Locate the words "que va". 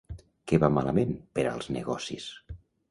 0.51-0.71